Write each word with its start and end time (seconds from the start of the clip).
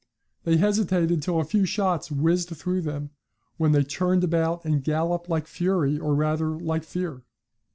They 0.45 0.57
hesitated 0.57 1.21
till 1.21 1.39
a 1.39 1.43
few 1.45 1.63
shots 1.63 2.09
whizzed 2.09 2.49
through 2.57 2.81
them, 2.81 3.11
when 3.57 3.71
they 3.71 3.83
turned 3.83 4.23
about, 4.23 4.65
and 4.65 4.83
galloped 4.83 5.29
like 5.29 5.45
fury, 5.45 5.99
or, 5.99 6.15
rather, 6.15 6.57
like 6.59 6.83
fear. 6.83 7.21